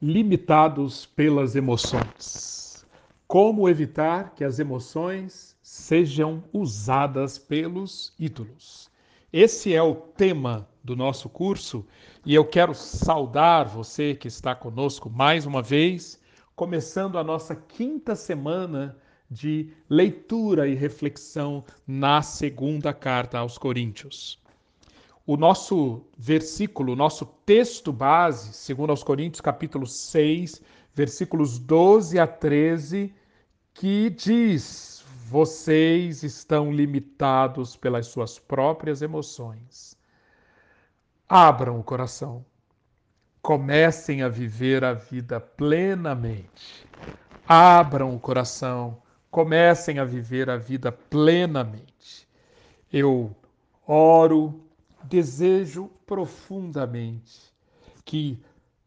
limitados 0.00 1.06
pelas 1.06 1.56
emoções. 1.56 2.86
Como 3.26 3.68
evitar 3.68 4.34
que 4.34 4.44
as 4.44 4.58
emoções 4.58 5.56
sejam 5.62 6.44
usadas 6.52 7.38
pelos 7.38 8.12
ídolos? 8.18 8.90
Esse 9.32 9.74
é 9.74 9.82
o 9.82 9.94
tema 9.94 10.68
do 10.84 10.94
nosso 10.94 11.28
curso 11.28 11.84
e 12.24 12.34
eu 12.34 12.44
quero 12.44 12.74
saudar 12.74 13.66
você 13.66 14.14
que 14.14 14.28
está 14.28 14.54
conosco 14.54 15.10
mais 15.10 15.46
uma 15.46 15.62
vez, 15.62 16.20
começando 16.54 17.18
a 17.18 17.24
nossa 17.24 17.56
quinta 17.56 18.14
semana 18.14 18.96
de 19.30 19.72
leitura 19.88 20.68
e 20.68 20.74
reflexão 20.74 21.64
na 21.86 22.22
segunda 22.22 22.92
carta 22.92 23.38
aos 23.38 23.58
Coríntios 23.58 24.38
o 25.26 25.36
nosso 25.36 26.02
versículo, 26.16 26.92
o 26.92 26.96
nosso 26.96 27.26
texto 27.44 27.92
base, 27.92 28.52
segundo 28.52 28.90
aos 28.90 29.02
Coríntios, 29.02 29.40
capítulo 29.40 29.84
6, 29.84 30.62
versículos 30.94 31.58
12 31.58 32.18
a 32.18 32.28
13, 32.28 33.12
que 33.74 34.08
diz: 34.10 35.04
Vocês 35.28 36.22
estão 36.22 36.70
limitados 36.70 37.76
pelas 37.76 38.06
suas 38.06 38.38
próprias 38.38 39.02
emoções. 39.02 39.98
Abram 41.28 41.80
o 41.80 41.82
coração. 41.82 42.44
Comecem 43.42 44.22
a 44.22 44.28
viver 44.28 44.84
a 44.84 44.92
vida 44.92 45.40
plenamente. 45.40 46.86
Abram 47.48 48.14
o 48.14 48.20
coração. 48.20 49.02
Comecem 49.28 49.98
a 49.98 50.04
viver 50.04 50.48
a 50.48 50.56
vida 50.56 50.92
plenamente. 50.92 52.28
Eu 52.92 53.34
oro 53.86 54.65
desejo 55.08 55.90
profundamente 56.06 57.54
que 58.04 58.42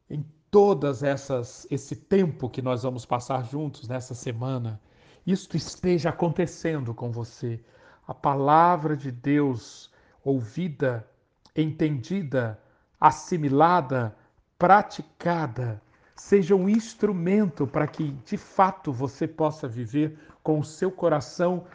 em 0.09 0.25
todas 0.49 1.03
essas 1.03 1.67
esse 1.69 1.95
tempo 1.95 2.49
que 2.49 2.61
nós 2.61 2.83
vamos 2.83 3.05
passar 3.05 3.45
juntos 3.45 3.87
nessa 3.87 4.15
semana, 4.15 4.81
isto 5.25 5.55
esteja 5.55 6.09
acontecendo 6.09 6.93
com 6.93 7.11
você. 7.11 7.63
A 8.07 8.13
palavra 8.13 8.97
de 8.97 9.11
Deus 9.11 9.91
ouvida, 10.23 11.07
entendida, 11.55 12.59
assimilada, 12.99 14.15
praticada, 14.57 15.81
seja 16.15 16.55
um 16.55 16.67
instrumento 16.67 17.65
para 17.65 17.87
que 17.87 18.11
de 18.25 18.37
fato 18.37 18.91
você 18.91 19.27
possa 19.27 19.67
viver 19.67 20.17
com 20.43 20.59
o 20.59 20.65
seu 20.65 20.91
coração 20.91 21.65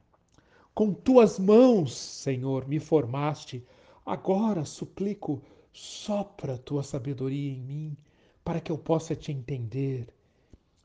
Com 0.73 0.93
tuas 0.93 1.39
mãos, 1.39 1.95
Senhor, 1.95 2.67
me 2.67 2.77
formaste. 2.77 3.65
Agora 4.05 4.65
suplico, 4.65 5.41
sopra 5.71 6.57
tua 6.57 6.83
sabedoria 6.83 7.53
em 7.53 7.61
mim, 7.61 7.97
para 8.43 8.59
que 8.59 8.73
eu 8.73 8.77
possa 8.77 9.15
te 9.15 9.31
entender. 9.31 10.13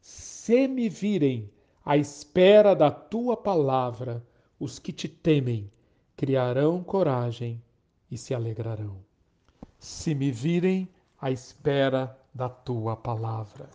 Se 0.01 0.69
me 0.69 0.89
virem 0.89 1.51
à 1.85 1.97
espera 1.97 2.73
da 2.73 2.89
tua 2.89 3.37
palavra, 3.37 4.25
os 4.61 4.79
que 4.79 4.93
te 4.93 5.09
temem 5.09 5.69
criarão 6.17 6.85
coragem 6.85 7.61
e 8.11 8.19
se 8.19 8.35
alegrarão. 8.35 8.99
Se 9.79 10.15
me 10.15 10.31
virem 10.31 10.89
à 11.21 11.31
espera 11.31 12.19
da 12.35 12.49
tua 12.49 12.97
palavra. 12.97 13.69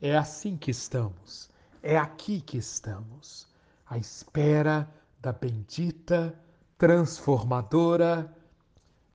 É 0.00 0.16
assim 0.16 0.56
que 0.56 0.70
estamos, 0.70 1.50
é 1.82 1.96
aqui 1.98 2.40
que 2.40 2.56
estamos, 2.56 3.46
à 3.86 3.98
espera 3.98 4.88
da 5.20 5.32
bendita, 5.32 6.38
transformadora, 6.78 8.32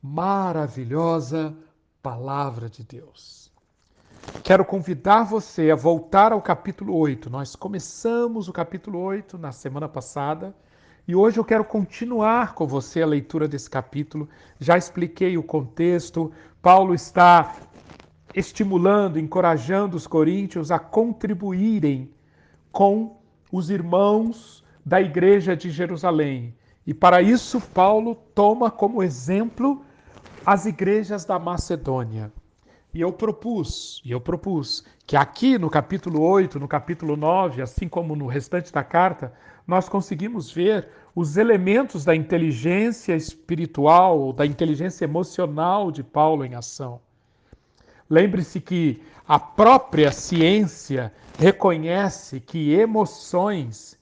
maravilhosa 0.01 1.55
palavra 2.01 2.69
de 2.69 2.83
Deus. 2.83 3.49
Quero 4.43 4.65
convidar 4.65 5.23
você 5.23 5.71
a 5.71 5.75
voltar 5.75 6.33
ao 6.33 6.41
capítulo 6.41 6.97
8. 6.97 7.29
Nós 7.29 7.55
começamos 7.55 8.49
o 8.49 8.53
capítulo 8.53 8.99
8 8.99 9.37
na 9.37 9.53
semana 9.53 9.87
passada 9.87 10.53
e 11.05 11.15
hoje 11.15 11.37
eu 11.37 11.43
quero 11.43 11.65
continuar 11.65 12.53
com 12.53 12.65
você 12.65 13.01
a 13.01 13.07
leitura 13.07 13.45
desse 13.45 13.69
capítulo. 13.69 14.29
Já 14.57 14.77
expliquei 14.77 15.37
o 15.37 15.43
contexto. 15.43 16.31
Paulo 16.61 16.95
está 16.95 17.57
estimulando, 18.33 19.19
encorajando 19.19 19.97
os 19.97 20.07
coríntios 20.07 20.71
a 20.71 20.79
contribuírem 20.79 22.09
com 22.71 23.17
os 23.51 23.69
irmãos 23.69 24.63
da 24.85 25.01
igreja 25.01 25.57
de 25.57 25.69
Jerusalém. 25.69 26.55
E 26.87 26.93
para 26.93 27.21
isso, 27.21 27.59
Paulo 27.59 28.15
toma 28.33 28.71
como 28.71 29.03
exemplo 29.03 29.83
as 30.45 30.65
igrejas 30.65 31.25
da 31.25 31.37
Macedônia. 31.37 32.31
E 32.93 33.01
eu 33.01 33.11
propus, 33.11 34.01
e 34.05 34.11
eu 34.11 34.21
propus 34.21 34.85
que 35.05 35.17
aqui 35.17 35.57
no 35.57 35.69
capítulo 35.69 36.21
8, 36.21 36.59
no 36.59 36.67
capítulo 36.67 37.17
9, 37.17 37.61
assim 37.61 37.89
como 37.89 38.15
no 38.15 38.27
restante 38.27 38.71
da 38.71 38.83
carta, 38.83 39.33
nós 39.65 39.87
conseguimos 39.87 40.51
ver 40.51 40.87
os 41.15 41.37
elementos 41.37 42.03
da 42.03 42.15
inteligência 42.15 43.15
espiritual, 43.15 44.33
da 44.33 44.45
inteligência 44.45 45.05
emocional 45.05 45.91
de 45.91 46.03
Paulo 46.03 46.43
em 46.43 46.55
ação. 46.55 46.99
Lembre-se 48.09 48.59
que 48.59 49.01
a 49.27 49.39
própria 49.39 50.11
ciência 50.11 51.13
reconhece 51.37 52.39
que 52.39 52.73
emoções 52.73 53.97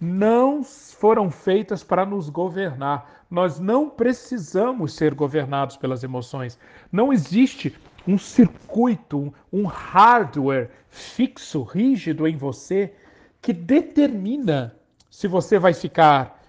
não 0.00 0.62
foram 0.62 1.30
feitas 1.30 1.82
para 1.82 2.06
nos 2.06 2.28
governar. 2.28 3.24
Nós 3.30 3.58
não 3.58 3.88
precisamos 3.88 4.94
ser 4.94 5.14
governados 5.14 5.76
pelas 5.76 6.02
emoções. 6.04 6.58
Não 6.90 7.12
existe 7.12 7.74
um 8.06 8.18
circuito, 8.18 9.32
um 9.52 9.66
hardware 9.66 10.70
fixo, 10.88 11.62
rígido 11.62 12.26
em 12.26 12.36
você 12.36 12.92
que 13.40 13.52
determina 13.52 14.74
se 15.10 15.28
você 15.28 15.58
vai 15.58 15.72
ficar 15.72 16.43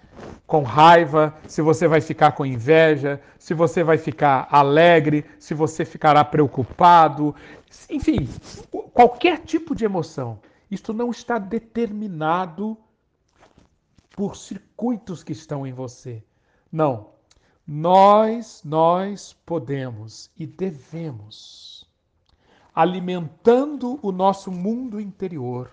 com 0.46 0.62
raiva, 0.62 1.34
se 1.46 1.60
você 1.60 1.88
vai 1.88 2.00
ficar 2.00 2.32
com 2.32 2.46
inveja, 2.46 3.20
se 3.38 3.52
você 3.52 3.82
vai 3.82 3.98
ficar 3.98 4.48
alegre, 4.50 5.24
se 5.38 5.54
você 5.54 5.84
ficará 5.84 6.24
preocupado, 6.24 7.34
enfim, 7.90 8.28
qualquer 8.92 9.40
tipo 9.40 9.74
de 9.74 9.84
emoção. 9.84 10.38
Isto 10.70 10.92
não 10.92 11.10
está 11.10 11.38
determinado 11.38 12.76
por 14.16 14.36
circuitos 14.36 15.22
que 15.22 15.32
estão 15.32 15.66
em 15.66 15.72
você. 15.72 16.22
Não. 16.72 17.14
Nós, 17.66 18.62
nós 18.64 19.36
podemos 19.44 20.30
e 20.36 20.46
devemos, 20.46 21.88
alimentando 22.72 23.98
o 24.02 24.12
nosso 24.12 24.52
mundo 24.52 25.00
interior 25.00 25.70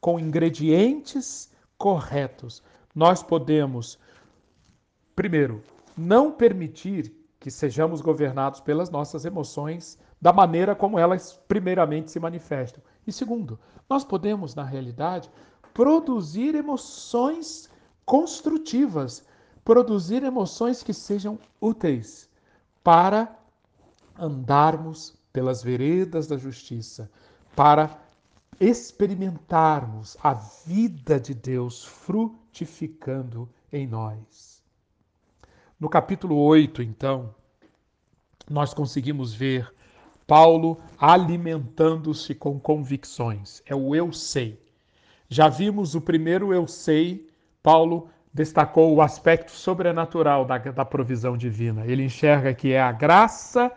com 0.00 0.18
ingredientes 0.18 1.52
corretos, 1.78 2.62
nós 2.94 3.22
podemos, 3.22 3.98
primeiro, 5.14 5.62
não 5.96 6.32
permitir 6.32 7.12
que 7.38 7.50
sejamos 7.50 8.00
governados 8.00 8.60
pelas 8.60 8.90
nossas 8.90 9.24
emoções 9.24 9.98
da 10.20 10.32
maneira 10.32 10.74
como 10.74 10.98
elas 10.98 11.32
primeiramente 11.48 12.10
se 12.10 12.20
manifestam. 12.20 12.82
E 13.06 13.12
segundo, 13.12 13.58
nós 13.88 14.04
podemos, 14.04 14.54
na 14.54 14.62
realidade, 14.62 15.30
produzir 15.72 16.54
emoções 16.54 17.70
construtivas, 18.04 19.24
produzir 19.64 20.22
emoções 20.22 20.82
que 20.82 20.92
sejam 20.92 21.38
úteis 21.60 22.28
para 22.84 23.34
andarmos 24.18 25.16
pelas 25.32 25.62
veredas 25.62 26.26
da 26.26 26.36
justiça, 26.36 27.10
para 27.56 27.99
experimentarmos 28.60 30.18
a 30.22 30.34
vida 30.34 31.18
de 31.18 31.32
Deus 31.32 31.82
frutificando 31.82 33.48
em 33.72 33.86
nós. 33.86 34.62
No 35.78 35.88
capítulo 35.88 36.36
8, 36.36 36.82
então, 36.82 37.34
nós 38.48 38.74
conseguimos 38.74 39.32
ver 39.32 39.72
Paulo 40.26 40.78
alimentando-se 40.98 42.34
com 42.34 42.60
convicções. 42.60 43.62
É 43.64 43.74
o 43.74 43.94
eu 43.96 44.12
sei. 44.12 44.60
Já 45.26 45.48
vimos 45.48 45.94
o 45.94 46.00
primeiro 46.00 46.52
eu 46.52 46.66
sei, 46.66 47.28
Paulo 47.62 48.10
destacou 48.32 48.94
o 48.94 49.00
aspecto 49.00 49.50
sobrenatural 49.50 50.44
da, 50.44 50.58
da 50.58 50.84
provisão 50.84 51.36
divina. 51.36 51.86
Ele 51.86 52.04
enxerga 52.04 52.52
que 52.52 52.72
é 52.72 52.80
a 52.80 52.92
graça 52.92 53.72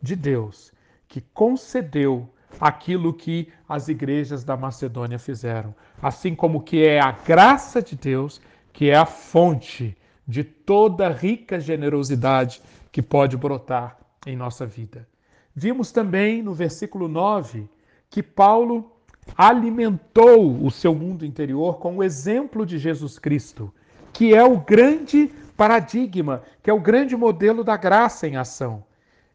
de 0.00 0.16
Deus 0.16 0.72
que 1.06 1.20
concedeu 1.20 2.28
aquilo 2.60 3.12
que 3.12 3.48
as 3.68 3.88
igrejas 3.88 4.44
da 4.44 4.56
Macedônia 4.56 5.18
fizeram, 5.18 5.74
assim 6.00 6.34
como 6.34 6.62
que 6.62 6.84
é 6.84 7.00
a 7.00 7.12
graça 7.12 7.82
de 7.82 7.96
Deus 7.96 8.40
que 8.72 8.90
é 8.90 8.94
a 8.94 9.06
fonte 9.06 9.96
de 10.28 10.44
toda 10.44 11.08
rica 11.08 11.58
generosidade 11.58 12.60
que 12.92 13.00
pode 13.00 13.34
brotar 13.34 13.96
em 14.26 14.36
nossa 14.36 14.66
vida. 14.66 15.08
Vimos 15.54 15.90
também 15.90 16.42
no 16.42 16.52
versículo 16.52 17.08
9 17.08 17.66
que 18.10 18.22
Paulo 18.22 18.92
alimentou 19.34 20.62
o 20.62 20.70
seu 20.70 20.94
mundo 20.94 21.24
interior 21.24 21.78
com 21.78 21.96
o 21.96 22.04
exemplo 22.04 22.66
de 22.66 22.78
Jesus 22.78 23.18
Cristo, 23.18 23.72
que 24.12 24.34
é 24.34 24.44
o 24.44 24.60
grande 24.60 25.32
paradigma, 25.56 26.42
que 26.62 26.68
é 26.68 26.72
o 26.72 26.80
grande 26.80 27.16
modelo 27.16 27.64
da 27.64 27.78
graça 27.78 28.28
em 28.28 28.36
ação. 28.36 28.84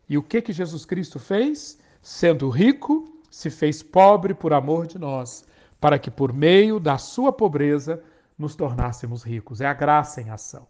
E 0.07 0.19
o 0.19 0.23
que 0.23 0.39
que 0.39 0.53
Jesus 0.53 0.85
Cristo 0.85 1.17
fez? 1.17 1.79
Sendo 2.01 2.49
rico, 2.49 3.21
se 3.29 3.49
fez 3.49 3.83
pobre 3.83 4.33
por 4.33 4.53
amor 4.53 4.87
de 4.87 4.97
nós, 4.97 5.45
para 5.79 5.99
que 5.99 6.11
por 6.11 6.33
meio 6.33 6.79
da 6.79 6.97
sua 6.97 7.31
pobreza 7.31 8.01
nos 8.37 8.55
tornássemos 8.55 9.23
ricos. 9.23 9.61
É 9.61 9.67
a 9.67 9.73
graça 9.73 10.21
em 10.21 10.29
ação. 10.29 10.67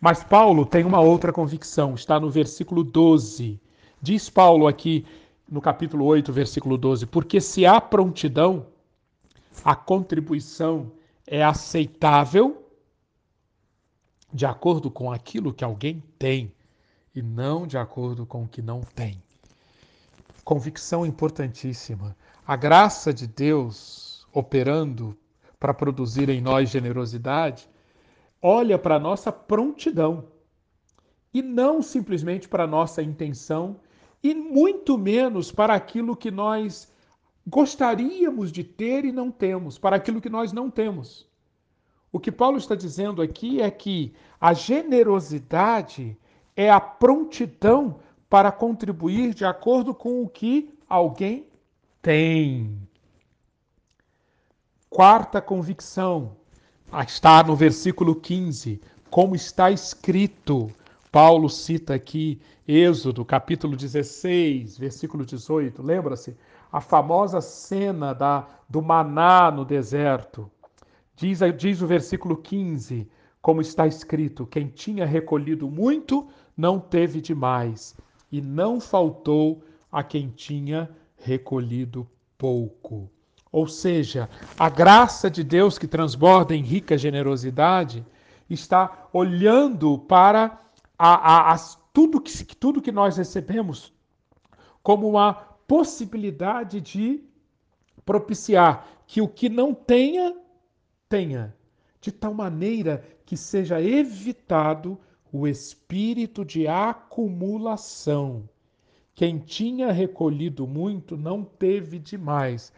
Mas 0.00 0.24
Paulo 0.24 0.64
tem 0.64 0.84
uma 0.84 1.00
outra 1.00 1.32
convicção, 1.32 1.94
está 1.94 2.18
no 2.18 2.30
versículo 2.30 2.82
12 2.82 3.60
Diz 4.02 4.30
Paulo 4.30 4.66
aqui 4.66 5.04
no 5.46 5.60
capítulo 5.60 6.06
8, 6.06 6.32
versículo 6.32 6.78
12: 6.78 7.06
Porque 7.06 7.38
se 7.38 7.66
há 7.66 7.78
prontidão, 7.80 8.66
a 9.62 9.76
contribuição 9.76 10.90
é 11.26 11.44
aceitável 11.44 12.64
de 14.32 14.46
acordo 14.46 14.90
com 14.90 15.12
aquilo 15.12 15.52
que 15.52 15.64
alguém 15.64 16.02
tem 16.18 16.50
e 17.14 17.20
não 17.20 17.66
de 17.66 17.76
acordo 17.76 18.24
com 18.24 18.44
o 18.44 18.48
que 18.48 18.62
não 18.62 18.80
tem. 18.80 19.22
Convicção 20.44 21.04
importantíssima. 21.04 22.16
A 22.46 22.56
graça 22.56 23.12
de 23.12 23.26
Deus 23.26 24.26
operando 24.32 25.16
para 25.58 25.74
produzir 25.74 26.28
em 26.28 26.40
nós 26.40 26.70
generosidade, 26.70 27.68
olha 28.40 28.78
para 28.78 28.96
a 28.96 29.00
nossa 29.00 29.30
prontidão 29.30 30.24
e 31.32 31.42
não 31.42 31.82
simplesmente 31.82 32.48
para 32.48 32.64
a 32.64 32.66
nossa 32.66 33.02
intenção 33.02 33.78
e 34.22 34.34
muito 34.34 34.98
menos 34.98 35.52
para 35.52 35.74
aquilo 35.74 36.16
que 36.16 36.30
nós 36.30 36.90
gostaríamos 37.46 38.50
de 38.50 38.64
ter 38.64 39.04
e 39.04 39.12
não 39.12 39.30
temos, 39.30 39.78
para 39.78 39.96
aquilo 39.96 40.20
que 40.20 40.28
nós 40.28 40.52
não 40.52 40.70
temos. 40.70 41.28
O 42.12 42.18
que 42.18 42.32
Paulo 42.32 42.58
está 42.58 42.74
dizendo 42.74 43.22
aqui 43.22 43.60
é 43.60 43.70
que 43.70 44.12
a 44.40 44.52
generosidade 44.52 46.18
é 46.56 46.70
a 46.70 46.80
prontidão 46.80 48.00
para 48.30 48.52
contribuir 48.52 49.34
de 49.34 49.44
acordo 49.44 49.92
com 49.92 50.22
o 50.22 50.28
que 50.28 50.72
alguém 50.88 51.44
tem. 52.00 52.78
Quarta 54.88 55.42
convicção 55.42 56.36
está 57.04 57.42
no 57.42 57.56
versículo 57.56 58.14
15, 58.14 58.80
como 59.10 59.34
está 59.34 59.72
escrito. 59.72 60.70
Paulo 61.10 61.50
cita 61.50 61.94
aqui 61.94 62.40
Êxodo, 62.68 63.24
capítulo 63.24 63.76
16, 63.76 64.78
versículo 64.78 65.26
18. 65.26 65.82
Lembra-se? 65.82 66.36
A 66.70 66.80
famosa 66.80 67.40
cena 67.40 68.14
da, 68.14 68.46
do 68.68 68.80
maná 68.80 69.50
no 69.50 69.64
deserto. 69.64 70.48
Diz, 71.16 71.40
diz 71.58 71.82
o 71.82 71.86
versículo 71.88 72.36
15, 72.36 73.10
como 73.42 73.60
está 73.60 73.88
escrito: 73.88 74.46
Quem 74.46 74.68
tinha 74.68 75.04
recolhido 75.04 75.68
muito, 75.68 76.28
não 76.56 76.78
teve 76.78 77.20
demais, 77.20 77.96
e 78.30 78.40
não 78.40 78.80
faltou 78.80 79.62
a 79.90 80.02
quem 80.02 80.28
tinha 80.28 80.88
recolhido 81.16 82.08
pouco. 82.38 83.10
Ou 83.52 83.66
seja, 83.66 84.28
a 84.58 84.68
graça 84.68 85.28
de 85.30 85.42
Deus 85.42 85.78
que 85.78 85.88
transborda 85.88 86.54
em 86.54 86.62
rica 86.62 86.96
generosidade 86.96 88.04
está 88.48 89.08
olhando 89.12 89.98
para 89.98 90.60
a, 90.98 91.14
a, 91.14 91.52
as, 91.52 91.78
tudo, 91.92 92.20
que, 92.20 92.56
tudo 92.56 92.82
que 92.82 92.92
nós 92.92 93.16
recebemos 93.16 93.92
como 94.82 95.08
uma 95.08 95.34
possibilidade 95.34 96.80
de 96.80 97.22
propiciar 98.04 98.86
que 99.06 99.20
o 99.20 99.28
que 99.28 99.48
não 99.48 99.74
tenha, 99.74 100.36
tenha, 101.08 101.54
de 102.00 102.10
tal 102.12 102.32
maneira 102.32 103.04
que 103.26 103.36
seja 103.36 103.80
evitado 103.80 104.98
o 105.32 105.46
espírito 105.46 106.44
de 106.44 106.66
acumulação. 106.66 108.48
Quem 109.14 109.38
tinha 109.38 109.92
recolhido 109.92 110.66
muito 110.66 111.16
não 111.16 111.44
teve 111.44 111.98
demais. 111.98 112.72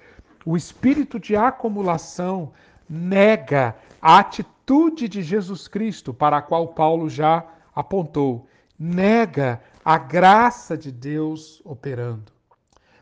O 0.44 0.56
espírito 0.56 1.18
de 1.20 1.36
acumulação 1.36 2.52
nega 2.88 3.76
a 4.00 4.18
atitude 4.18 5.08
de 5.08 5.22
Jesus 5.22 5.68
Cristo, 5.68 6.12
para 6.12 6.38
a 6.38 6.42
qual 6.42 6.68
Paulo 6.68 7.08
já 7.08 7.46
apontou, 7.74 8.46
nega 8.78 9.62
a 9.84 9.96
graça 9.96 10.76
de 10.76 10.90
Deus 10.90 11.62
operando. 11.64 12.32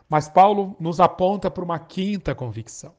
Mas 0.08 0.28
Paulo 0.28 0.76
nos 0.78 1.00
aponta 1.00 1.50
para 1.50 1.64
uma 1.64 1.78
quinta 1.78 2.34
convicção. 2.34 2.94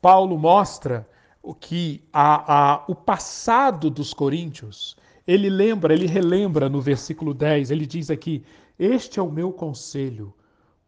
Paulo 0.00 0.38
mostra 0.38 1.06
o 1.42 1.54
que 1.54 2.02
a, 2.12 2.74
a, 2.74 2.84
o 2.86 2.94
passado 2.94 3.88
dos 3.88 4.12
coríntios, 4.12 4.96
ele 5.26 5.48
lembra, 5.48 5.94
ele 5.94 6.06
relembra 6.06 6.68
no 6.68 6.80
versículo 6.80 7.32
10, 7.32 7.70
ele 7.70 7.86
diz 7.86 8.10
aqui: 8.10 8.44
Este 8.78 9.18
é 9.18 9.22
o 9.22 9.30
meu 9.30 9.52
conselho, 9.52 10.34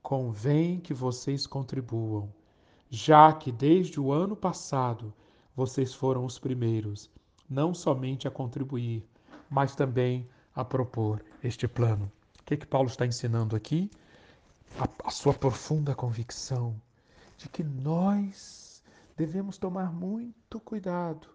convém 0.03 0.79
que 0.79 0.93
vocês 0.93 1.47
contribuam, 1.47 2.29
já 2.91 3.33
que 3.33 3.51
desde 3.51 3.99
o 3.99 4.13
ano 4.13 4.37
passado 4.37 5.13
vocês 5.57 5.95
foram 5.95 6.25
os 6.25 6.39
primeiros, 6.39 7.11
não 7.49 7.75
somente 7.75 8.29
a 8.29 8.31
contribuir, 8.31 9.07
mas 9.49 9.75
também 9.75 10.29
a 10.55 10.65
propor 10.65 11.23
este 11.43 11.67
plano. 11.67 12.11
O 12.41 12.45
que, 12.45 12.55
é 12.55 12.57
que 12.57 12.67
Paulo 12.67 12.89
está 12.89 13.07
ensinando 13.07 13.55
aqui? 13.55 13.91
A, 14.79 14.89
a 15.09 15.11
sua 15.11 15.33
profunda 15.33 15.95
convicção 15.95 16.75
de 17.39 17.49
que 17.49 17.63
nós 17.63 18.72
devemos 19.17 19.59
tomar 19.59 19.93
muito 19.93 20.61
cuidado 20.61 21.29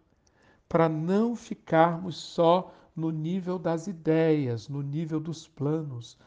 para 0.68 0.90
não 0.90 1.36
ficarmos 1.36 2.18
só 2.18 2.74
no 2.96 3.12
nível 3.12 3.60
das 3.60 3.88
ideias, 3.88 4.68
no 4.68 4.82
nível 4.82 5.20
dos 5.20 5.48
planos. 5.48 6.18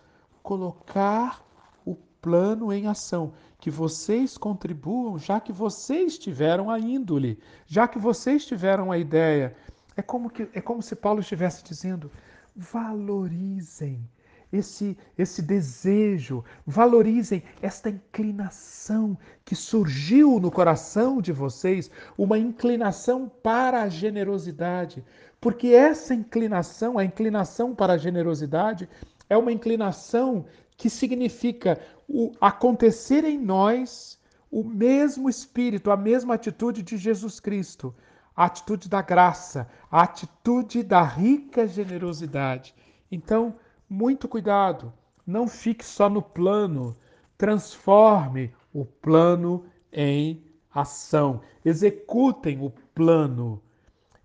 Colocar 0.43 1.45
o 1.85 1.95
plano 1.95 2.73
em 2.73 2.87
ação, 2.87 3.33
que 3.59 3.71
vocês 3.71 4.39
contribuam, 4.39 5.19
já 5.19 5.41
que 5.41 5.53
vocês 5.53 6.19
tiveram 6.19 6.71
a 6.71 6.79
índole, 6.79 7.39
já 7.67 7.87
que 7.87 7.99
vocês 7.99 8.47
tiveram 8.47 8.91
a 8.91 8.97
ideia, 8.97 9.55
é 9.97 10.03
como, 10.03 10.31
que, 10.31 10.49
é 10.55 10.61
como 10.61 10.81
se 10.81 10.97
Paulo 10.97 11.21
estivesse 11.21 11.63
dizendo: 11.65 12.11
valorizem, 12.55 14.09
esse, 14.53 14.97
esse 15.17 15.43
desejo, 15.43 16.45
valorizem 16.67 17.43
esta 17.63 17.89
inclinação 17.89 19.17
que 19.45 19.55
surgiu 19.55 20.41
no 20.41 20.51
coração 20.51 21.21
de 21.21 21.33
vocês, 21.33 21.91
uma 22.19 22.39
inclinação 22.39 23.31
para 23.43 23.83
a 23.83 23.89
generosidade. 23.89 25.05
Porque 25.41 25.69
essa 25.69 26.15
inclinação, 26.15 26.99
a 26.99 27.05
inclinação 27.05 27.75
para 27.75 27.95
a 27.95 27.99
generosidade, 27.99 28.89
é 29.29 29.37
uma 29.37 29.53
inclinação 29.53 30.45
que 30.77 30.91
significa 30.91 31.81
o 32.09 32.33
acontecer 32.41 33.25
em 33.25 33.39
nós 33.39 34.19
o 34.51 34.65
mesmo 34.65 35.31
espírito, 35.31 35.91
a 35.91 35.97
mesma 35.97 36.35
atitude 36.35 36.83
de 36.83 36.97
Jesus 36.97 37.39
Cristo, 37.39 37.95
a 38.35 38.47
atitude 38.47 38.89
da 38.89 39.01
graça, 39.01 39.69
a 39.91 40.03
atitude 40.03 40.83
da 40.83 41.03
rica 41.03 41.69
generosidade. 41.69 42.75
Então, 43.13 43.55
muito 43.91 44.29
cuidado, 44.29 44.93
não 45.27 45.49
fique 45.49 45.85
só 45.85 46.09
no 46.09 46.23
plano, 46.23 46.97
transforme 47.37 48.55
o 48.73 48.85
plano 48.85 49.67
em 49.93 50.45
ação. 50.73 51.43
Executem 51.65 52.61
o 52.65 52.71
plano, 52.95 53.61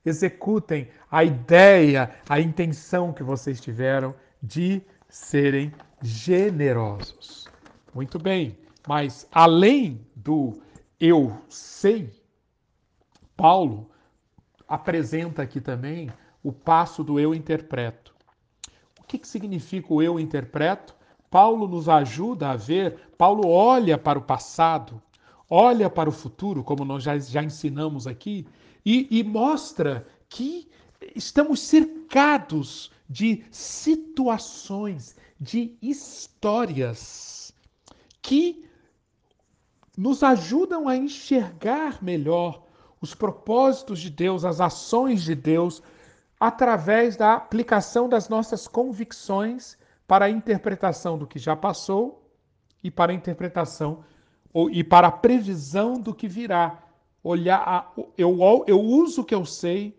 executem 0.06 0.90
a 1.10 1.24
ideia, 1.24 2.16
a 2.30 2.40
intenção 2.40 3.12
que 3.12 3.24
vocês 3.24 3.60
tiveram 3.60 4.14
de 4.42 4.84
serem 5.10 5.74
generosos. 6.02 7.48
Muito 7.94 8.20
bem, 8.20 8.58
mas 8.88 9.28
além 9.32 10.06
do 10.16 10.62
eu 11.00 11.36
sei, 11.50 12.14
Paulo 13.36 13.90
apresenta 14.68 15.42
aqui 15.42 15.60
também 15.60 16.10
o 16.44 16.52
passo 16.52 17.04
do 17.04 17.20
eu 17.20 17.34
interpreto. 17.34 18.15
O 19.06 19.08
que, 19.08 19.20
que 19.20 19.28
significa 19.28 19.94
o 19.94 20.02
eu 20.02 20.20
interpreto? 20.20 20.96
Paulo 21.30 21.68
nos 21.68 21.88
ajuda 21.88 22.50
a 22.50 22.56
ver, 22.56 22.98
Paulo 23.20 23.48
olha 23.48 24.00
para 24.00 24.18
o 24.18 24.22
passado, 24.24 25.00
olha 25.48 25.92
para 25.92 26.10
o 26.10 26.12
futuro, 26.12 26.64
como 26.64 26.84
nós 26.84 27.04
já, 27.04 27.16
já 27.20 27.44
ensinamos 27.44 28.08
aqui, 28.08 28.48
e, 28.84 29.08
e 29.12 29.24
mostra 29.24 30.08
que 30.28 30.68
estamos 31.16 31.60
cercados 31.60 32.92
de 33.08 33.44
situações, 33.52 35.16
de 35.40 35.78
histórias 35.84 37.54
que 38.24 38.66
nos 39.96 40.24
ajudam 40.24 40.88
a 40.88 40.98
enxergar 40.98 42.02
melhor 42.02 42.64
os 43.00 43.14
propósitos 43.14 44.00
de 44.00 44.10
Deus, 44.10 44.44
as 44.44 44.60
ações 44.60 45.22
de 45.22 45.36
Deus 45.36 45.84
através 46.40 47.16
da 47.16 47.34
aplicação 47.34 48.10
das 48.10 48.30
nossas 48.30 48.68
convicções 48.68 49.78
para 50.08 50.26
a 50.26 50.30
interpretação 50.30 51.18
do 51.18 51.28
que 51.28 51.40
já 51.40 51.56
passou 51.56 52.30
e 52.84 52.92
para 52.92 53.12
a 53.12 53.16
interpretação 53.16 54.04
ou, 54.54 54.70
e 54.70 54.84
para 54.84 55.08
a 55.08 55.12
previsão 55.12 56.00
do 56.00 56.14
que 56.14 56.28
virá. 56.28 56.84
Olhar, 57.24 57.64
a, 57.66 57.92
eu, 58.18 58.38
eu 58.68 58.80
uso 58.80 59.22
o 59.22 59.26
que 59.26 59.34
eu 59.34 59.46
sei 59.46 59.98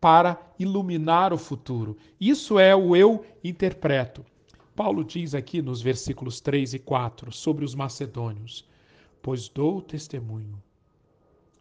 para 0.00 0.38
iluminar 0.58 1.32
o 1.32 1.38
futuro. 1.38 1.96
Isso 2.20 2.58
é 2.58 2.76
o 2.76 2.94
eu 2.94 3.24
interpreto. 3.42 4.24
Paulo 4.76 5.02
diz 5.02 5.34
aqui 5.34 5.60
nos 5.60 5.82
versículos 5.82 6.40
3 6.40 6.74
e 6.74 6.78
4 6.78 7.32
sobre 7.32 7.64
os 7.64 7.74
macedônios: 7.74 8.68
Pois 9.22 9.48
dou 9.48 9.82
testemunho 9.82 10.62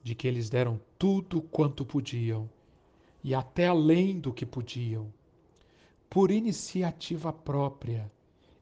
de 0.04 0.14
que 0.14 0.28
eles 0.28 0.50
deram 0.50 0.80
tudo 1.00 1.42
quanto 1.42 1.86
podiam 1.86 2.50
e 3.28 3.36
até 3.36 3.68
além 3.68 4.22
do 4.22 4.32
que 4.32 4.46
podiam. 4.46 5.14
Por 6.10 6.32
iniciativa 6.32 7.34
própria, 7.34 8.10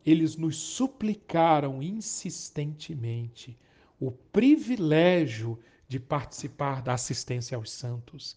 eles 0.03 0.35
nos 0.35 0.57
suplicaram 0.57 1.83
insistentemente 1.83 3.55
o 3.99 4.11
privilégio 4.11 5.59
de 5.87 5.99
participar 5.99 6.81
da 6.81 6.93
assistência 6.93 7.55
aos 7.55 7.69
santos. 7.69 8.35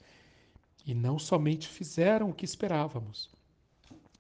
E 0.84 0.94
não 0.94 1.18
somente 1.18 1.66
fizeram 1.66 2.28
o 2.28 2.34
que 2.34 2.44
esperávamos, 2.44 3.30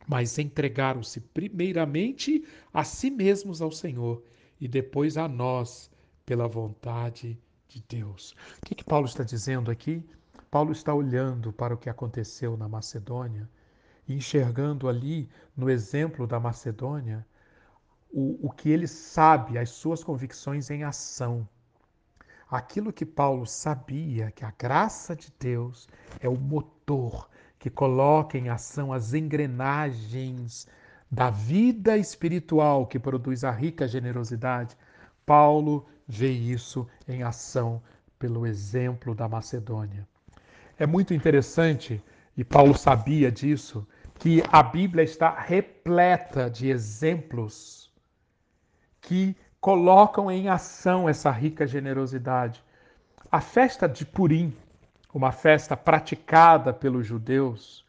mas 0.06 0.38
entregaram-se 0.38 1.20
primeiramente 1.20 2.42
a 2.72 2.84
si 2.84 3.10
mesmos 3.10 3.60
ao 3.60 3.70
Senhor 3.70 4.22
e 4.58 4.66
depois 4.66 5.18
a 5.18 5.28
nós 5.28 5.90
pela 6.24 6.48
vontade 6.48 7.38
de 7.68 7.84
Deus. 7.86 8.34
O 8.62 8.64
que, 8.64 8.76
que 8.76 8.84
Paulo 8.84 9.04
está 9.04 9.22
dizendo 9.22 9.70
aqui? 9.70 10.02
Paulo 10.50 10.72
está 10.72 10.94
olhando 10.94 11.52
para 11.52 11.74
o 11.74 11.78
que 11.78 11.90
aconteceu 11.90 12.56
na 12.56 12.68
Macedônia 12.68 13.48
enxergando 14.08 14.88
ali, 14.88 15.28
no 15.56 15.68
exemplo 15.68 16.26
da 16.26 16.40
Macedônia, 16.40 17.26
o, 18.10 18.46
o 18.46 18.50
que 18.50 18.70
ele 18.70 18.86
sabe, 18.86 19.58
as 19.58 19.70
suas 19.70 20.02
convicções 20.02 20.70
em 20.70 20.82
ação. 20.82 21.46
Aquilo 22.50 22.92
que 22.92 23.04
Paulo 23.04 23.46
sabia, 23.46 24.30
que 24.30 24.44
a 24.44 24.52
graça 24.58 25.14
de 25.14 25.30
Deus 25.38 25.86
é 26.20 26.28
o 26.28 26.38
motor 26.38 27.28
que 27.58 27.68
coloca 27.68 28.38
em 28.38 28.48
ação 28.48 28.92
as 28.92 29.12
engrenagens 29.12 30.66
da 31.10 31.28
vida 31.28 31.98
espiritual 31.98 32.86
que 32.86 32.98
produz 32.98 33.44
a 33.44 33.50
rica 33.50 33.86
generosidade. 33.86 34.76
Paulo 35.26 35.86
vê 36.06 36.30
isso 36.30 36.88
em 37.06 37.22
ação 37.22 37.82
pelo 38.18 38.46
exemplo 38.46 39.14
da 39.14 39.28
Macedônia. 39.28 40.08
É 40.78 40.86
muito 40.86 41.12
interessante, 41.12 42.00
e 42.36 42.44
Paulo 42.44 42.72
sabia 42.78 43.32
disso, 43.32 43.84
que 44.16 44.44
a 44.52 44.62
Bíblia 44.62 45.02
está 45.02 45.36
repleta 45.36 46.48
de 46.48 46.70
exemplos 46.70 47.92
que 49.00 49.36
colocam 49.60 50.30
em 50.30 50.48
ação 50.48 51.08
essa 51.08 51.32
rica 51.32 51.66
generosidade. 51.66 52.62
A 53.30 53.40
festa 53.40 53.88
de 53.88 54.06
Purim, 54.06 54.54
uma 55.12 55.32
festa 55.32 55.76
praticada 55.76 56.72
pelos 56.72 57.04
judeus, 57.04 57.84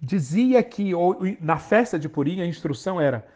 dizia 0.00 0.62
que 0.62 0.92
na 1.38 1.58
festa 1.58 1.98
de 1.98 2.08
Purim 2.08 2.40
a 2.40 2.46
instrução 2.46 2.98
era: 2.98 3.26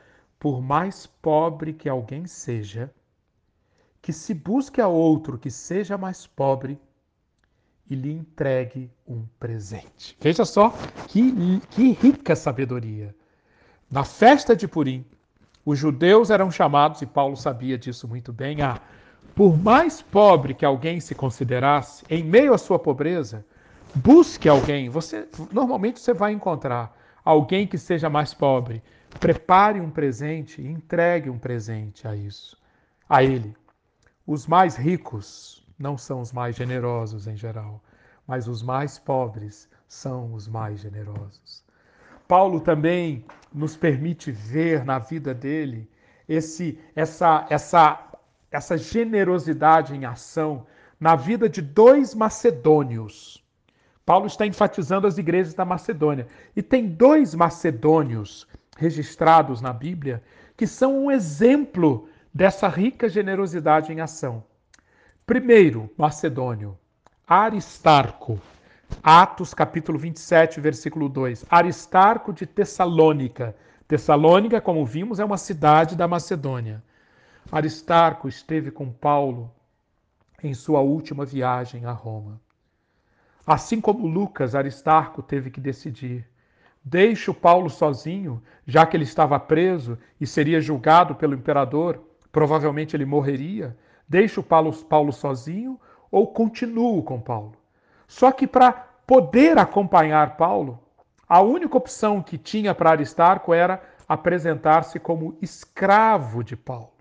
por 0.40 0.62
mais 0.62 1.06
pobre 1.06 1.74
que 1.74 1.86
alguém 1.88 2.26
seja, 2.26 2.90
que 4.00 4.12
se 4.12 4.32
busque 4.32 4.80
a 4.80 4.88
outro 4.88 5.36
que 5.36 5.50
seja 5.50 5.98
mais 5.98 6.26
pobre 6.26 6.80
e 7.88 7.94
lhe 7.94 8.12
entregue 8.12 8.90
um 9.06 9.24
presente. 9.38 10.16
Veja 10.20 10.44
só 10.44 10.70
que, 11.08 11.60
que 11.70 11.92
rica 11.92 12.34
sabedoria. 12.34 13.14
Na 13.90 14.04
festa 14.04 14.56
de 14.56 14.66
Purim, 14.66 15.04
os 15.64 15.78
judeus 15.78 16.30
eram 16.30 16.50
chamados, 16.50 17.02
e 17.02 17.06
Paulo 17.06 17.36
sabia 17.36 17.78
disso 17.78 18.08
muito 18.08 18.32
bem, 18.32 18.62
a, 18.62 18.80
por 19.34 19.56
mais 19.56 20.02
pobre 20.02 20.54
que 20.54 20.64
alguém 20.64 21.00
se 21.00 21.14
considerasse, 21.14 22.04
em 22.08 22.24
meio 22.24 22.54
à 22.54 22.58
sua 22.58 22.78
pobreza, 22.78 23.44
busque 23.94 24.48
alguém. 24.48 24.88
Você 24.88 25.28
normalmente 25.52 26.00
você 26.00 26.14
vai 26.14 26.32
encontrar 26.32 26.96
alguém 27.24 27.66
que 27.66 27.78
seja 27.78 28.08
mais 28.08 28.32
pobre. 28.32 28.82
Prepare 29.20 29.80
um 29.80 29.90
presente 29.90 30.60
entregue 30.60 31.30
um 31.30 31.38
presente 31.38 32.06
a 32.06 32.14
isso, 32.14 32.56
a 33.08 33.22
ele. 33.22 33.56
Os 34.26 34.46
mais 34.46 34.76
ricos 34.76 35.65
não 35.78 35.96
são 35.96 36.20
os 36.20 36.32
mais 36.32 36.56
generosos 36.56 37.26
em 37.26 37.36
geral, 37.36 37.82
mas 38.26 38.48
os 38.48 38.62
mais 38.62 38.98
pobres 38.98 39.68
são 39.86 40.32
os 40.34 40.48
mais 40.48 40.80
generosos. 40.80 41.64
Paulo 42.26 42.60
também 42.60 43.24
nos 43.52 43.76
permite 43.76 44.32
ver 44.32 44.84
na 44.84 44.98
vida 44.98 45.32
dele 45.32 45.88
esse, 46.28 46.78
essa, 46.94 47.46
essa, 47.48 48.10
essa 48.50 48.76
generosidade 48.76 49.94
em 49.94 50.04
ação 50.04 50.66
na 50.98 51.14
vida 51.14 51.48
de 51.48 51.62
dois 51.62 52.14
macedônios. 52.14 53.44
Paulo 54.04 54.26
está 54.26 54.46
enfatizando 54.46 55.06
as 55.06 55.18
igrejas 55.18 55.54
da 55.54 55.64
Macedônia. 55.64 56.26
E 56.54 56.62
tem 56.62 56.86
dois 56.86 57.34
macedônios 57.34 58.46
registrados 58.76 59.60
na 59.60 59.72
Bíblia 59.72 60.22
que 60.56 60.66
são 60.66 61.04
um 61.04 61.10
exemplo 61.10 62.08
dessa 62.32 62.68
rica 62.68 63.08
generosidade 63.08 63.92
em 63.92 64.00
ação. 64.00 64.44
Primeiro, 65.26 65.90
macedônio, 65.98 66.78
Aristarco. 67.26 68.38
Atos 69.02 69.52
capítulo 69.52 69.98
27, 69.98 70.60
versículo 70.60 71.08
2. 71.08 71.44
Aristarco 71.50 72.32
de 72.32 72.46
Tessalônica. 72.46 73.56
Tessalônica, 73.88 74.60
como 74.60 74.86
vimos, 74.86 75.18
é 75.18 75.24
uma 75.24 75.36
cidade 75.36 75.96
da 75.96 76.06
Macedônia. 76.06 76.80
Aristarco 77.50 78.28
esteve 78.28 78.70
com 78.70 78.88
Paulo 78.88 79.50
em 80.44 80.54
sua 80.54 80.78
última 80.78 81.24
viagem 81.24 81.86
a 81.86 81.90
Roma. 81.90 82.40
Assim 83.44 83.80
como 83.80 84.06
Lucas, 84.06 84.54
Aristarco 84.54 85.24
teve 85.24 85.50
que 85.50 85.60
decidir: 85.60 86.24
deixo 86.84 87.34
Paulo 87.34 87.68
sozinho, 87.68 88.40
já 88.64 88.86
que 88.86 88.96
ele 88.96 89.02
estava 89.02 89.40
preso 89.40 89.98
e 90.20 90.26
seria 90.26 90.60
julgado 90.60 91.16
pelo 91.16 91.34
imperador, 91.34 92.00
provavelmente 92.30 92.94
ele 92.94 93.04
morreria, 93.04 93.76
deixo 94.08 94.42
Paulo, 94.42 94.72
Paulo 94.84 95.12
sozinho 95.12 95.80
ou 96.10 96.26
continuo 96.28 97.02
com 97.02 97.20
Paulo. 97.20 97.54
Só 98.06 98.30
que 98.30 98.46
para 98.46 98.72
poder 99.06 99.58
acompanhar 99.58 100.36
Paulo, 100.36 100.78
a 101.28 101.40
única 101.40 101.76
opção 101.76 102.22
que 102.22 102.38
tinha 102.38 102.74
para 102.74 102.90
Aristarco 102.90 103.52
era 103.52 103.82
apresentar-se 104.08 105.00
como 105.00 105.36
escravo 105.42 106.44
de 106.44 106.56
Paulo. 106.56 106.92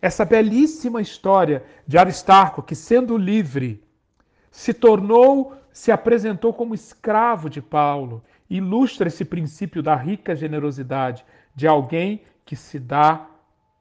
Essa 0.00 0.24
belíssima 0.24 1.00
história 1.00 1.64
de 1.86 1.98
Aristarco, 1.98 2.62
que 2.62 2.74
sendo 2.74 3.16
livre, 3.16 3.82
se 4.50 4.74
tornou, 4.74 5.56
se 5.72 5.90
apresentou 5.90 6.52
como 6.52 6.74
escravo 6.74 7.48
de 7.48 7.62
Paulo, 7.62 8.22
ilustra 8.48 9.08
esse 9.08 9.24
princípio 9.24 9.82
da 9.82 9.94
rica 9.94 10.36
generosidade 10.36 11.24
de 11.54 11.66
alguém 11.66 12.22
que 12.44 12.54
se 12.54 12.78
dá 12.78 13.26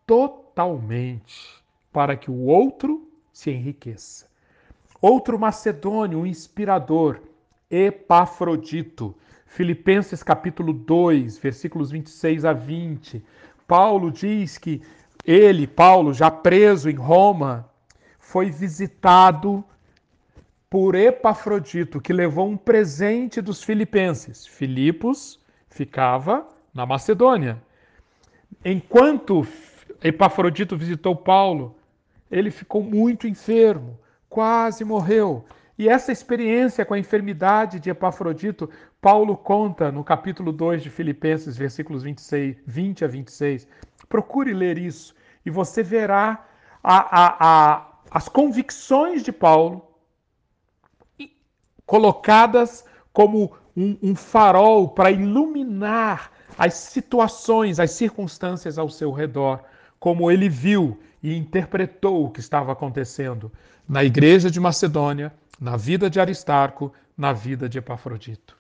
totalmente 0.06 1.67
para 1.98 2.16
que 2.16 2.30
o 2.30 2.44
outro 2.46 3.10
se 3.34 3.50
enriqueça. 3.50 4.28
Outro 5.02 5.40
macedônio, 5.40 6.20
um 6.20 6.28
inspirador, 6.28 7.20
Epafrodito. 7.72 9.16
Filipenses 9.48 10.22
capítulo 10.22 10.74
2, 10.74 11.40
versículos 11.40 11.90
26 11.90 12.46
a 12.46 12.54
20. 12.54 13.26
Paulo 13.66 14.12
diz 14.12 14.60
que 14.60 14.80
ele, 15.26 15.66
Paulo, 15.66 16.14
já 16.14 16.30
preso 16.30 16.88
em 16.88 16.94
Roma, 16.94 17.68
foi 18.20 18.52
visitado 18.52 19.66
por 20.70 20.94
Epafrodito, 20.94 22.00
que 22.00 22.14
levou 22.14 22.48
um 22.48 22.58
presente 22.58 23.42
dos 23.42 23.64
filipenses. 23.64 24.46
Filipos 24.46 25.40
ficava 25.68 26.48
na 26.72 26.86
Macedônia. 26.86 27.60
Enquanto 28.64 29.48
Epafrodito 30.04 30.78
visitou 30.78 31.16
Paulo, 31.16 31.76
ele 32.32 32.52
ficou 32.52 32.84
muito 32.84 33.28
enfermo, 33.28 34.00
quase 34.30 34.84
morreu. 34.84 35.46
E 35.78 35.88
essa 35.88 36.12
experiência 36.12 36.84
com 36.84 36.94
a 36.94 37.00
enfermidade 37.00 37.80
de 37.80 37.90
Epafrodito, 37.90 38.70
Paulo 39.00 39.38
conta 39.38 39.92
no 39.92 40.04
capítulo 40.04 40.52
2 40.52 40.82
de 40.82 40.90
Filipenses, 40.90 41.56
versículos 41.56 42.04
26, 42.04 42.58
20 42.66 43.06
a 43.06 43.08
26. 43.08 43.68
Procure 44.10 44.54
ler 44.54 44.78
isso 44.78 45.14
e 45.46 45.52
você 45.52 45.84
verá 45.84 46.46
a, 46.84 46.98
a, 46.98 47.38
a, 47.40 47.88
as 48.10 48.28
convicções 48.28 49.24
de 49.24 49.32
Paulo 49.32 49.86
colocadas 51.86 52.84
como 53.14 53.56
um, 53.76 53.98
um 54.02 54.16
farol 54.16 54.90
para 54.90 55.12
iluminar 55.12 56.32
as 56.58 56.74
situações, 56.74 57.80
as 57.80 57.92
circunstâncias 57.92 58.78
ao 58.78 58.90
seu 58.90 59.12
redor, 59.12 59.64
como 60.00 60.32
ele 60.32 60.50
viu 60.50 61.00
e 61.28 61.36
interpretou 61.36 62.24
o 62.24 62.30
que 62.30 62.40
estava 62.40 62.72
acontecendo 62.72 63.52
na 63.86 64.02
igreja 64.02 64.50
de 64.50 64.62
Macedônia, 64.62 65.34
na 65.60 65.76
vida 65.76 66.10
de 66.10 66.22
Aristarco, 66.22 66.94
na 67.18 67.34
vida 67.34 67.68
de 67.68 67.78
Epafrodito. 67.78 68.56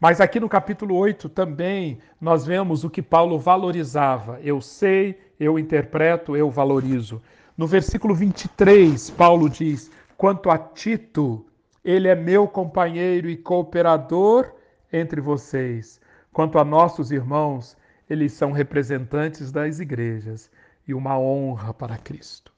Mas 0.00 0.18
aqui 0.18 0.40
no 0.40 0.48
capítulo 0.48 0.96
8 0.96 1.28
também 1.28 1.98
nós 2.18 2.46
vemos 2.46 2.84
o 2.84 2.88
que 2.88 3.02
Paulo 3.02 3.38
valorizava. 3.38 4.40
Eu 4.42 4.62
sei, 4.62 5.20
eu 5.38 5.58
interpreto, 5.58 6.34
eu 6.34 6.50
valorizo. 6.50 7.20
No 7.54 7.66
versículo 7.66 8.14
23, 8.14 9.10
Paulo 9.10 9.50
diz: 9.50 9.90
Quanto 10.16 10.48
a 10.48 10.56
Tito, 10.56 11.44
ele 11.84 12.08
é 12.08 12.14
meu 12.14 12.48
companheiro 12.48 13.28
e 13.28 13.36
cooperador 13.36 14.50
entre 14.90 15.20
vocês. 15.20 16.00
Quanto 16.32 16.58
a 16.58 16.64
nossos 16.64 17.12
irmãos, 17.12 17.76
eles 18.08 18.32
são 18.32 18.52
representantes 18.52 19.52
das 19.52 19.80
igrejas 19.80 20.50
e 20.86 20.94
uma 20.94 21.18
honra 21.18 21.72
para 21.72 21.96
Cristo. 21.96 22.52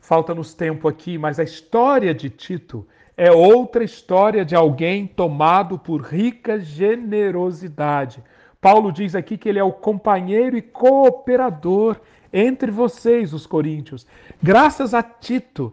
Falta-nos 0.00 0.52
tempo 0.52 0.88
aqui, 0.88 1.16
mas 1.16 1.38
a 1.38 1.44
história 1.44 2.12
de 2.12 2.28
Tito 2.28 2.86
é 3.16 3.30
outra 3.30 3.84
história 3.84 4.44
de 4.44 4.54
alguém 4.54 5.06
tomado 5.06 5.78
por 5.78 6.02
rica 6.02 6.58
generosidade. 6.58 8.22
Paulo 8.60 8.92
diz 8.92 9.14
aqui 9.14 9.36
que 9.36 9.48
ele 9.48 9.58
é 9.58 9.64
o 9.64 9.72
companheiro 9.72 10.56
e 10.56 10.62
cooperador 10.62 12.00
entre 12.32 12.70
vocês, 12.70 13.32
os 13.32 13.46
coríntios. 13.46 14.06
Graças 14.42 14.94
a 14.94 15.02
Tito, 15.02 15.72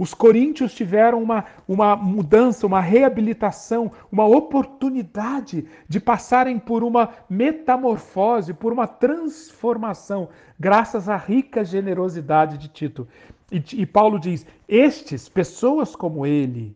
os 0.00 0.14
coríntios 0.14 0.72
tiveram 0.72 1.22
uma, 1.22 1.44
uma 1.68 1.94
mudança, 1.94 2.66
uma 2.66 2.80
reabilitação, 2.80 3.92
uma 4.10 4.24
oportunidade 4.24 5.66
de 5.86 6.00
passarem 6.00 6.58
por 6.58 6.82
uma 6.82 7.10
metamorfose, 7.28 8.54
por 8.54 8.72
uma 8.72 8.86
transformação, 8.86 10.30
graças 10.58 11.06
à 11.06 11.18
rica 11.18 11.62
generosidade 11.62 12.56
de 12.56 12.68
Tito. 12.68 13.06
E, 13.52 13.62
e 13.82 13.84
Paulo 13.84 14.18
diz: 14.18 14.46
estes, 14.66 15.28
pessoas 15.28 15.94
como 15.94 16.24
ele, 16.24 16.74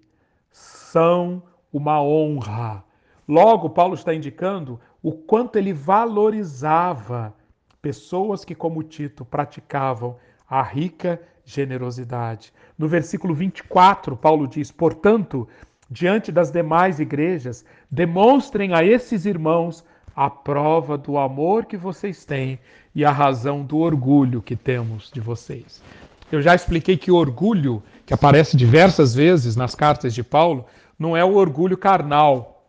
são 0.51 1.43
uma 1.73 2.03
honra. 2.03 2.85
Logo, 3.27 3.71
Paulo 3.71 3.95
está 3.95 4.15
indicando 4.15 4.79
o 5.03 5.13
quanto 5.13 5.57
ele 5.57 5.73
valorizava 5.73 7.35
pessoas 7.81 8.45
que, 8.45 8.55
como 8.55 8.83
Tito, 8.83 9.25
praticavam 9.25 10.17
a 10.47 10.63
rica 10.63 11.23
generosidade. 11.45 12.53
No 12.79 12.89
versículo 12.89 13.35
24, 13.35 14.17
Paulo 14.17 14.47
diz: 14.47 14.71
Portanto, 14.71 15.49
diante 15.91 16.33
das 16.33 16.51
demais 16.51 16.99
igrejas, 16.99 17.65
demonstrem 17.91 18.75
a 18.75 18.85
esses 18.85 19.27
irmãos 19.27 19.85
a 20.17 20.31
prova 20.31 20.97
do 20.97 21.19
amor 21.19 21.67
que 21.67 21.77
vocês 21.77 22.25
têm 22.25 22.59
e 22.95 23.05
a 23.05 23.11
razão 23.11 23.65
do 23.65 23.79
orgulho 23.79 24.41
que 24.41 24.57
temos 24.57 25.11
de 25.13 25.21
vocês. 25.21 25.83
Eu 26.31 26.41
já 26.41 26.55
expliquei 26.55 26.97
que 26.97 27.11
orgulho, 27.11 27.83
que 28.07 28.15
aparece 28.15 28.57
diversas 28.57 29.15
vezes 29.15 29.57
nas 29.57 29.75
cartas 29.75 30.15
de 30.15 30.23
Paulo, 30.23 30.65
não 30.99 31.17
é 31.17 31.25
o 31.25 31.35
orgulho 31.35 31.77
carnal, 31.77 32.65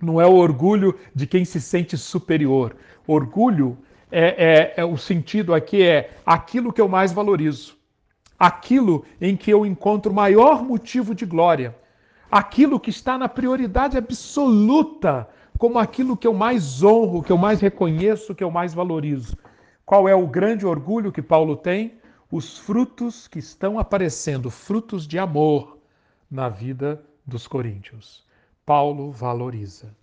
não 0.00 0.20
é 0.20 0.26
o 0.26 0.34
orgulho 0.34 0.96
de 1.14 1.26
quem 1.26 1.44
se 1.44 1.60
sente 1.60 1.96
superior. 1.96 2.76
Orgulho 3.06 3.76
é, 4.10 4.74
é, 4.78 4.80
é 4.80 4.84
o 4.84 4.96
sentido 4.96 5.52
aqui 5.52 5.82
é 5.82 6.16
aquilo 6.24 6.72
que 6.72 6.80
eu 6.80 6.88
mais 6.88 7.12
valorizo 7.12 7.76
aquilo 8.38 9.04
em 9.20 9.36
que 9.36 9.50
eu 9.50 9.64
encontro 9.64 10.12
maior 10.12 10.62
motivo 10.62 11.14
de 11.14 11.24
glória, 11.24 11.76
aquilo 12.30 12.80
que 12.80 12.90
está 12.90 13.16
na 13.16 13.28
prioridade 13.28 13.96
absoluta, 13.96 15.28
como 15.58 15.78
aquilo 15.78 16.16
que 16.16 16.26
eu 16.26 16.34
mais 16.34 16.82
honro, 16.82 17.22
que 17.22 17.30
eu 17.30 17.38
mais 17.38 17.60
reconheço, 17.60 18.34
que 18.34 18.42
eu 18.42 18.50
mais 18.50 18.74
valorizo. 18.74 19.36
Qual 19.86 20.08
é 20.08 20.14
o 20.14 20.26
grande 20.26 20.66
orgulho 20.66 21.12
que 21.12 21.22
Paulo 21.22 21.56
tem? 21.56 21.94
Os 22.30 22.58
frutos 22.58 23.28
que 23.28 23.38
estão 23.38 23.78
aparecendo, 23.78 24.50
frutos 24.50 25.06
de 25.06 25.18
amor 25.18 25.78
na 26.30 26.48
vida 26.48 27.04
dos 27.24 27.46
coríntios. 27.46 28.24
Paulo 28.66 29.12
valoriza. 29.12 29.94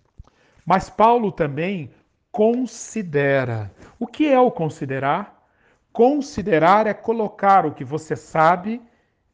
Mas 0.64 0.88
Paulo 0.88 1.32
também 1.32 1.90
considera. 2.30 3.70
O 3.98 4.06
que 4.06 4.26
é 4.26 4.40
o 4.40 4.50
considerar? 4.50 5.41
Considerar 5.92 6.86
é 6.86 6.94
colocar 6.94 7.66
o 7.66 7.72
que 7.72 7.84
você 7.84 8.16
sabe 8.16 8.80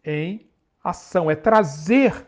em 0.05 0.47
ação, 0.83 1.31
é 1.31 1.37
trazer 1.37 2.27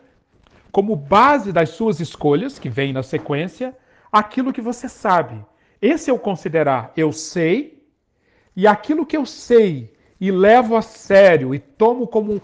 como 0.71 0.95
base 0.95 1.51
das 1.51 1.69
suas 1.69 1.99
escolhas, 1.99 2.57
que 2.57 2.69
vem 2.69 2.93
na 2.93 3.03
sequência, 3.03 3.75
aquilo 4.11 4.53
que 4.53 4.61
você 4.61 4.87
sabe. 4.87 5.43
Esse 5.81 6.09
é 6.09 6.13
o 6.13 6.19
considerar. 6.19 6.93
Eu 6.95 7.11
sei, 7.11 7.83
e 8.55 8.65
aquilo 8.65 9.05
que 9.05 9.17
eu 9.17 9.25
sei 9.25 9.93
e 10.19 10.31
levo 10.31 10.77
a 10.77 10.81
sério 10.81 11.53
e 11.53 11.59
tomo 11.59 12.07
como 12.07 12.41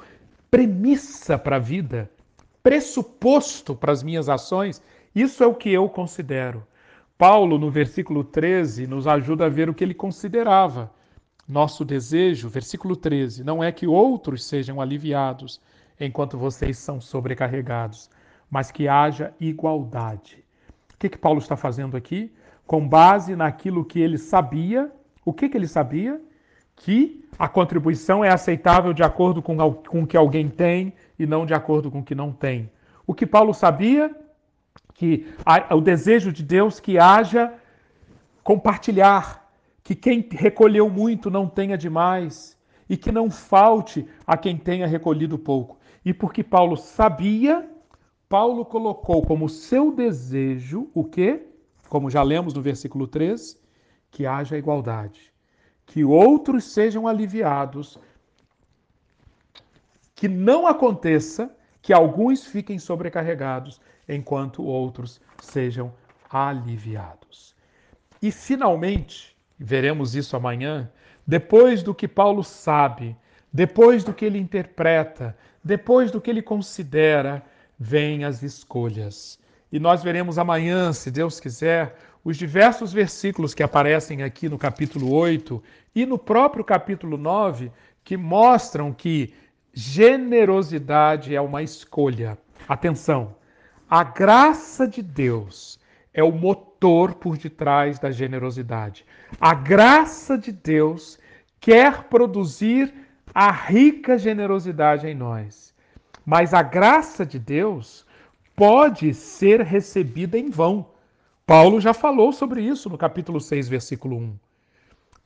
premissa 0.50 1.38
para 1.38 1.58
a 1.58 1.60
vida, 1.60 2.10
pressuposto 2.64 3.76
para 3.76 3.92
as 3.92 4.04
minhas 4.04 4.28
ações, 4.28 4.82
isso 5.16 5.44
é 5.44 5.48
o 5.48 5.56
que 5.56 5.72
eu 5.72 5.88
considero. 5.88 6.66
Paulo, 7.18 7.58
no 7.58 7.72
versículo 7.72 8.24
13, 8.24 8.88
nos 8.88 9.08
ajuda 9.08 9.46
a 9.46 9.50
ver 9.50 9.70
o 9.70 9.74
que 9.74 9.84
ele 9.84 9.94
considerava. 9.94 10.92
Nosso 11.48 11.86
desejo, 11.86 12.50
versículo 12.50 12.96
13, 12.96 13.44
não 13.44 13.64
é 13.64 13.72
que 13.72 13.88
outros 13.88 14.44
sejam 14.46 14.82
aliviados 14.82 15.62
enquanto 16.00 16.38
vocês 16.38 16.78
são 16.78 17.00
sobrecarregados, 17.00 18.10
mas 18.52 18.70
que 18.70 18.88
haja 18.88 19.34
igualdade. 19.40 20.44
O 20.94 20.98
que, 21.00 21.10
que 21.10 21.18
Paulo 21.18 21.40
está 21.40 21.56
fazendo 21.56 21.96
aqui? 21.96 22.34
Com 22.66 22.88
base 22.88 23.36
naquilo 23.36 23.86
que 23.86 24.00
ele 24.00 24.18
sabia, 24.18 24.92
o 25.24 25.32
que, 25.32 25.48
que 25.48 25.58
ele 25.58 25.68
sabia? 25.68 26.22
Que 26.76 27.26
a 27.40 27.48
contribuição 27.48 28.26
é 28.26 28.30
aceitável 28.30 28.94
de 28.94 29.04
acordo 29.04 29.42
com, 29.42 29.56
com 29.74 30.04
o 30.04 30.08
que 30.08 30.18
alguém 30.18 30.50
tem 30.50 30.94
e 31.18 31.26
não 31.26 31.46
de 31.46 31.54
acordo 31.54 31.90
com 31.90 32.00
o 32.00 32.04
que 32.04 32.16
não 32.16 32.32
tem. 32.32 32.70
O 33.06 33.14
que 33.14 33.26
Paulo 33.26 33.54
sabia? 33.54 34.14
Que 34.94 35.28
o 35.72 35.80
desejo 35.80 36.32
de 36.32 36.44
Deus 36.44 36.80
que 36.80 37.00
haja 37.00 37.54
compartilhar, 38.44 39.47
que 39.88 39.96
quem 39.96 40.28
recolheu 40.30 40.90
muito 40.90 41.32
não 41.32 41.48
tenha 41.48 41.78
demais 41.78 42.58
e 42.90 42.98
que 42.98 43.10
não 43.10 43.32
falte 43.32 44.06
a 44.26 44.36
quem 44.36 44.58
tenha 44.58 44.86
recolhido 44.86 45.40
pouco. 45.40 45.78
E 46.04 46.14
porque 46.14 46.44
Paulo 46.44 46.76
sabia, 46.76 47.66
Paulo 48.28 48.66
colocou 48.66 49.26
como 49.26 49.48
seu 49.48 49.90
desejo 49.90 50.90
o 50.94 51.06
quê? 51.06 51.48
Como 51.88 52.10
já 52.10 52.22
lemos 52.22 52.54
no 52.54 52.62
versículo 52.62 53.08
3, 53.08 53.58
que 54.12 54.26
haja 54.26 54.58
igualdade, 54.58 55.32
que 55.86 56.04
outros 56.04 56.66
sejam 56.66 57.08
aliviados, 57.08 57.98
que 60.14 60.28
não 60.28 60.68
aconteça 60.68 61.50
que 61.82 61.94
alguns 61.94 62.46
fiquem 62.46 62.78
sobrecarregados 62.78 63.80
enquanto 64.06 64.66
outros 64.66 65.22
sejam 65.42 65.94
aliviados. 66.30 67.56
E 68.22 68.34
finalmente, 68.34 69.37
veremos 69.58 70.16
isso 70.16 70.36
amanhã, 70.36 70.90
depois 71.26 71.84
do 71.84 71.94
que 71.94 72.08
Paulo 72.08 72.44
sabe, 72.44 73.16
depois 73.52 74.04
do 74.04 74.14
que 74.14 74.26
ele 74.26 74.38
interpreta, 74.38 75.38
depois 75.64 76.12
do 76.12 76.22
que 76.22 76.30
ele 76.30 76.42
considera, 76.42 77.44
vêm 77.78 78.24
as 78.24 78.44
escolhas. 78.44 79.40
E 79.72 79.80
nós 79.80 80.04
veremos 80.04 80.38
amanhã, 80.38 80.94
se 80.94 81.12
Deus 81.12 81.40
quiser, 81.40 81.96
os 82.24 82.38
diversos 82.38 82.94
versículos 82.94 83.54
que 83.54 83.64
aparecem 83.64 84.24
aqui 84.24 84.48
no 84.50 84.58
capítulo 84.58 85.14
8 85.14 85.62
e 85.96 86.06
no 86.06 86.18
próprio 86.18 86.64
capítulo 86.64 87.18
9, 87.18 87.72
que 88.04 88.16
mostram 88.16 88.94
que 88.94 89.34
generosidade 89.74 91.36
é 91.36 91.42
uma 91.42 91.62
escolha. 91.62 92.38
Atenção, 92.68 93.36
a 93.90 94.04
graça 94.04 94.88
de 94.88 95.02
Deus 95.02 95.80
é 96.18 96.24
o 96.24 96.32
motor 96.32 97.14
por 97.14 97.38
detrás 97.38 98.00
da 98.00 98.10
generosidade. 98.10 99.06
A 99.40 99.54
graça 99.54 100.36
de 100.36 100.52
Deus 100.52 101.20
quer 101.60 102.06
produzir 102.06 102.92
a 103.32 103.52
rica 103.52 104.18
generosidade 104.18 105.06
em 105.06 105.14
nós. 105.14 105.76
Mas 106.26 106.56
a 106.56 106.64
graça 106.64 107.24
de 107.24 107.38
Deus 107.38 108.04
pode 108.56 109.14
ser 109.14 109.62
recebida 109.62 110.40
em 110.40 110.50
vão. 110.50 110.90
Paulo 111.46 111.80
já 111.80 111.94
falou 111.94 112.34
sobre 112.34 112.64
isso 112.64 112.90
no 112.90 112.98
capítulo 112.98 113.40
6, 113.40 113.70
versículo 113.70 114.18
1. 114.18 114.36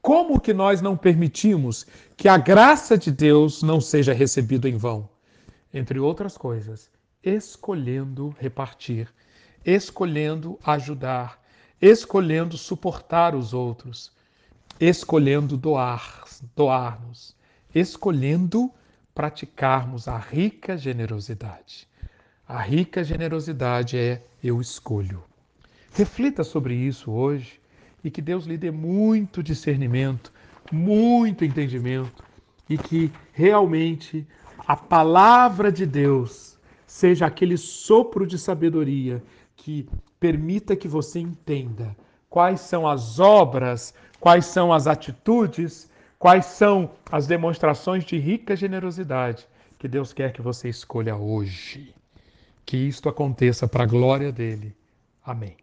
Como 0.01 0.41
que 0.41 0.53
nós 0.53 0.81
não 0.81 0.97
permitimos 0.97 1.87
que 2.17 2.27
a 2.27 2.37
graça 2.37 2.97
de 2.97 3.11
Deus 3.11 3.63
não 3.63 3.79
seja 3.79 4.11
recebida 4.11 4.67
em 4.67 4.75
vão? 4.75 5.07
Entre 5.73 5.97
outras 5.99 6.37
coisas, 6.37 6.91
escolhendo 7.23 8.35
repartir, 8.37 9.07
escolhendo 9.65 10.59
ajudar, 10.63 11.39
escolhendo 11.81 12.57
suportar 12.57 13.35
os 13.35 13.53
outros, 13.53 14.11
escolhendo 14.79 15.57
doar, 15.57 16.23
doar-nos, 16.55 17.35
escolhendo 17.73 18.71
praticarmos 19.13 20.07
a 20.07 20.17
rica 20.17 20.77
generosidade. 20.77 21.87
A 22.47 22.59
rica 22.59 23.03
generosidade 23.03 23.97
é 23.97 24.21
eu 24.43 24.59
escolho. 24.59 25.23
Reflita 25.93 26.43
sobre 26.43 26.73
isso 26.73 27.11
hoje 27.11 27.59
e 28.03 28.09
que 28.09 28.21
Deus 28.21 28.45
lhe 28.45 28.57
dê 28.57 28.71
muito 28.71 29.43
discernimento, 29.43 30.31
muito 30.71 31.45
entendimento 31.45 32.23
e 32.69 32.77
que 32.77 33.11
realmente 33.33 34.25
a 34.59 34.75
palavra 34.75 35.71
de 35.71 35.85
Deus 35.85 36.57
seja 36.87 37.25
aquele 37.25 37.57
sopro 37.57 38.25
de 38.25 38.37
sabedoria 38.37 39.23
que 39.61 39.87
permita 40.19 40.75
que 40.75 40.87
você 40.87 41.19
entenda 41.19 41.95
quais 42.27 42.61
são 42.61 42.87
as 42.87 43.19
obras, 43.19 43.93
quais 44.19 44.47
são 44.47 44.73
as 44.73 44.87
atitudes, 44.87 45.87
quais 46.17 46.47
são 46.47 46.89
as 47.11 47.27
demonstrações 47.27 48.03
de 48.03 48.17
rica 48.17 48.55
generosidade 48.55 49.47
que 49.77 49.87
Deus 49.87 50.13
quer 50.13 50.33
que 50.33 50.41
você 50.41 50.67
escolha 50.67 51.15
hoje. 51.15 51.93
Que 52.65 52.75
isto 52.75 53.07
aconteça 53.07 53.67
para 53.67 53.83
a 53.83 53.87
glória 53.87 54.31
dele. 54.31 54.75
Amém. 55.23 55.60